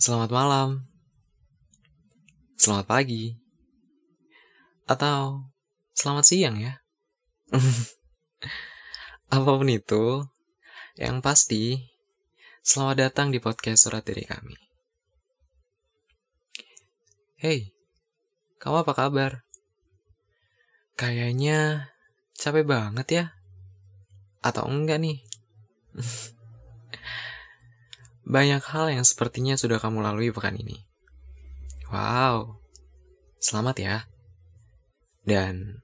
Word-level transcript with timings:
Selamat 0.00 0.32
malam, 0.32 0.68
selamat 2.56 2.88
pagi, 2.88 3.36
atau 4.88 5.44
selamat 5.92 6.24
siang 6.24 6.56
ya. 6.56 6.80
Apa 9.36 9.60
pun 9.60 9.68
itu, 9.68 10.24
yang 10.96 11.20
pasti, 11.20 11.84
selamat 12.64 13.12
datang 13.12 13.28
di 13.28 13.44
podcast 13.44 13.84
surat 13.84 14.00
dari 14.00 14.24
kami. 14.24 14.56
Hey, 17.36 17.76
kamu 18.56 18.80
apa 18.80 18.96
kabar? 18.96 19.44
Kayaknya 20.96 21.92
capek 22.40 22.64
banget 22.64 23.08
ya? 23.12 23.24
Atau 24.40 24.64
enggak 24.64 24.96
nih? 24.96 25.20
Banyak 28.30 28.62
hal 28.62 28.94
yang 28.94 29.02
sepertinya 29.02 29.58
sudah 29.58 29.82
kamu 29.82 30.06
lalui 30.06 30.30
pekan 30.30 30.54
ini. 30.54 30.86
Wow, 31.90 32.62
selamat 33.42 33.76
ya. 33.82 33.96
Dan 35.26 35.82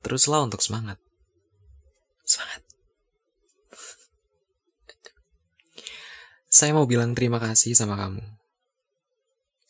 teruslah 0.00 0.48
untuk 0.48 0.64
semangat. 0.64 0.96
Semangat. 2.24 2.64
Saya 6.48 6.72
mau 6.72 6.88
bilang 6.88 7.12
terima 7.12 7.36
kasih 7.36 7.76
sama 7.76 8.00
kamu. 8.00 8.24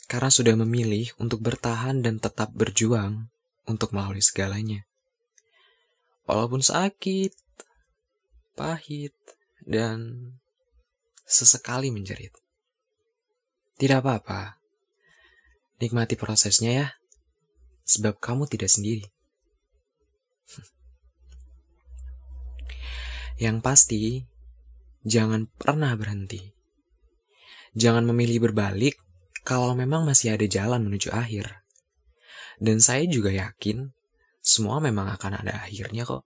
Karena 0.07 0.30
sudah 0.30 0.55
memilih 0.55 1.10
untuk 1.19 1.43
bertahan 1.43 1.99
dan 1.99 2.23
tetap 2.23 2.55
berjuang 2.55 3.27
untuk 3.66 3.91
melalui 3.91 4.23
segalanya. 4.23 4.87
Walaupun 6.30 6.62
sakit, 6.62 7.35
pahit, 8.55 9.15
dan 9.66 10.30
sesekali 11.33 11.89
menjerit. 11.89 12.37
Tidak 13.81 14.05
apa-apa. 14.05 14.61
Nikmati 15.81 16.15
prosesnya 16.21 16.71
ya. 16.71 16.87
Sebab 17.89 18.21
kamu 18.21 18.47
tidak 18.47 18.69
sendiri. 18.71 19.09
Yang 23.43 23.59
pasti, 23.65 24.02
jangan 25.02 25.49
pernah 25.49 25.97
berhenti. 25.97 26.52
Jangan 27.73 28.05
memilih 28.05 28.52
berbalik 28.52 29.01
kalau 29.43 29.73
memang 29.74 30.05
masih 30.05 30.37
ada 30.37 30.45
jalan 30.46 30.85
menuju 30.87 31.11
akhir. 31.11 31.65
Dan 32.63 32.79
saya 32.79 33.09
juga 33.09 33.33
yakin 33.35 33.91
semua 34.39 34.79
memang 34.79 35.11
akan 35.11 35.43
ada 35.43 35.67
akhirnya 35.67 36.07
kok. 36.07 36.23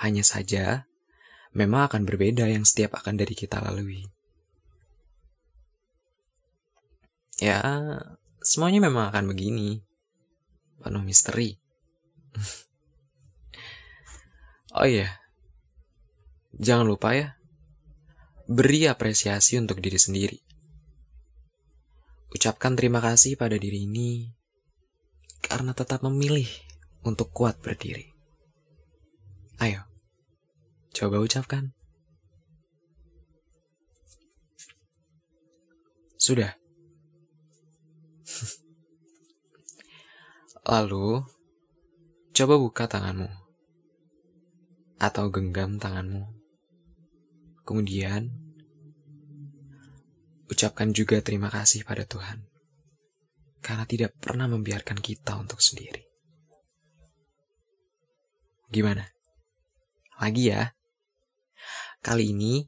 Hanya 0.00 0.26
saja, 0.26 0.88
memang 1.56 1.88
akan 1.88 2.02
berbeda 2.04 2.44
yang 2.48 2.66
setiap 2.66 2.98
akan 2.98 3.16
dari 3.16 3.32
kita 3.32 3.62
lalui. 3.62 4.04
Ya, 7.38 7.62
semuanya 8.42 8.82
memang 8.82 9.14
akan 9.14 9.30
begini. 9.30 9.78
Penuh 10.82 11.02
misteri. 11.02 11.58
oh 14.78 14.86
iya, 14.86 15.10
jangan 16.54 16.86
lupa 16.86 17.14
ya, 17.14 17.34
beri 18.46 18.86
apresiasi 18.86 19.58
untuk 19.58 19.82
diri 19.82 19.98
sendiri. 19.98 20.38
Ucapkan 22.28 22.76
terima 22.76 23.00
kasih 23.00 23.40
pada 23.40 23.56
diri 23.56 23.88
ini 23.88 24.28
karena 25.40 25.72
tetap 25.72 26.04
memilih 26.04 26.46
untuk 27.00 27.32
kuat 27.32 27.56
berdiri. 27.64 28.12
Ayo, 29.58 29.87
Coba 30.98 31.22
ucapkan. 31.22 31.70
Sudah. 36.18 36.58
Lalu, 40.74 41.22
coba 42.34 42.54
buka 42.58 42.90
tanganmu. 42.90 43.30
Atau 44.98 45.30
genggam 45.30 45.78
tanganmu. 45.78 46.26
Kemudian, 47.62 48.34
ucapkan 50.50 50.90
juga 50.90 51.22
terima 51.22 51.46
kasih 51.46 51.86
pada 51.86 52.02
Tuhan. 52.10 52.42
Karena 53.62 53.86
tidak 53.86 54.18
pernah 54.18 54.50
membiarkan 54.50 54.98
kita 54.98 55.38
untuk 55.38 55.62
sendiri. 55.62 56.02
Gimana? 58.66 59.06
Lagi 60.18 60.50
ya? 60.50 60.74
Kali 61.98 62.30
ini, 62.30 62.66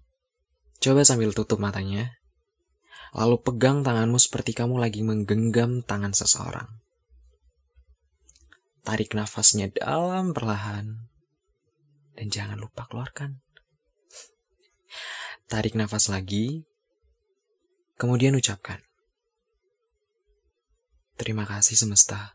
coba 0.83 1.07
sambil 1.07 1.31
tutup 1.31 1.63
matanya, 1.63 2.19
lalu 3.15 3.39
pegang 3.43 3.87
tanganmu 3.87 4.19
seperti 4.19 4.55
kamu 4.55 4.83
lagi 4.83 5.07
menggenggam 5.07 5.87
tangan 5.87 6.11
seseorang. 6.11 6.69
Tarik 8.83 9.15
nafasnya 9.15 9.71
dalam 9.71 10.35
perlahan, 10.35 11.11
dan 12.17 12.27
jangan 12.27 12.59
lupa 12.59 12.91
keluarkan. 12.91 13.39
Tarik 15.51 15.75
nafas 15.75 16.11
lagi, 16.11 16.63
kemudian 17.99 18.35
ucapkan. 18.39 18.83
Terima 21.19 21.45
kasih 21.45 21.77
semesta. 21.77 22.35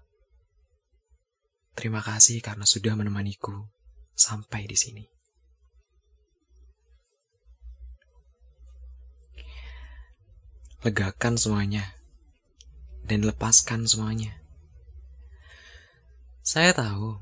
Terima 1.75 1.99
kasih 1.99 2.39
karena 2.39 2.63
sudah 2.63 2.95
menemaniku 2.95 3.67
sampai 4.15 4.63
di 4.69 4.77
sini. 4.77 5.14
Legakan 10.85 11.33
semuanya, 11.33 11.97
dan 13.09 13.25
lepaskan 13.25 13.89
semuanya. 13.89 14.37
Saya 16.45 16.77
tahu, 16.77 17.17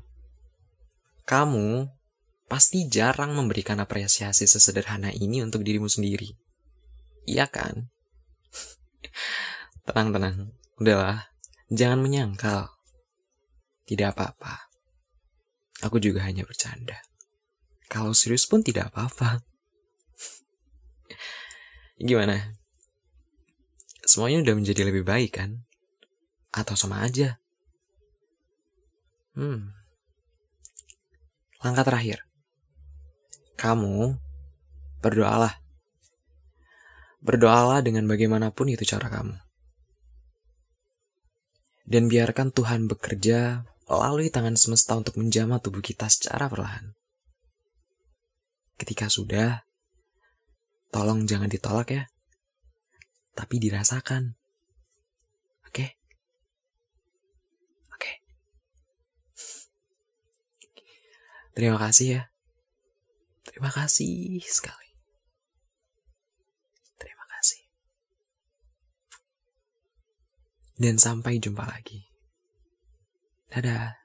kamu 1.24 1.88
pasti 2.44 2.84
jarang 2.92 3.32
memberikan 3.32 3.80
apresiasi 3.80 4.44
sesederhana 4.44 5.08
ini 5.16 5.40
untuk 5.40 5.64
dirimu 5.64 5.88
sendiri. 5.88 6.36
Iya 7.24 7.48
kan? 7.48 7.88
tenang, 9.88 10.12
tenang. 10.12 10.36
Udahlah, 10.76 11.32
jangan 11.72 12.04
menyangkal. 12.04 12.68
Tidak 13.88 14.12
apa-apa. 14.12 14.68
Aku 15.88 15.96
juga 15.96 16.20
hanya 16.28 16.44
bercanda. 16.44 17.00
Kalau 17.88 18.12
serius 18.12 18.44
pun 18.44 18.60
tidak 18.60 18.92
apa-apa. 18.92 19.40
Gimana? 22.08 22.63
Semuanya 24.04 24.44
udah 24.44 24.54
menjadi 24.56 24.82
lebih 24.86 25.04
baik 25.04 25.40
kan? 25.40 25.64
Atau 26.54 26.78
sama 26.78 27.02
aja? 27.02 27.40
Hmm. 29.34 29.74
Langkah 31.64 31.82
terakhir. 31.82 32.22
Kamu 33.58 34.14
berdoalah. 35.02 35.58
Berdoalah 37.24 37.80
dengan 37.80 38.04
bagaimanapun 38.04 38.70
itu 38.70 38.84
cara 38.84 39.08
kamu. 39.10 39.34
Dan 41.84 42.08
biarkan 42.08 42.52
Tuhan 42.52 42.88
bekerja 42.88 43.64
melalui 43.88 44.32
tangan 44.32 44.56
semesta 44.56 44.96
untuk 44.96 45.20
menjamah 45.20 45.60
tubuh 45.60 45.84
kita 45.84 46.08
secara 46.08 46.48
perlahan. 46.48 46.96
Ketika 48.80 49.08
sudah, 49.12 49.64
tolong 50.88 51.28
jangan 51.28 51.48
ditolak 51.48 51.88
ya 51.92 52.04
tapi 53.34 53.58
dirasakan. 53.58 54.38
Oke? 55.66 55.98
Oke. 57.90 58.12
Terima 61.54 61.78
kasih 61.78 62.06
ya. 62.18 62.22
Terima 63.42 63.70
kasih 63.70 64.42
sekali. 64.46 64.90
Terima 66.98 67.26
kasih. 67.38 67.62
Dan 70.78 70.98
sampai 70.98 71.42
jumpa 71.42 71.66
lagi. 71.66 72.06
Dadah. 73.50 74.03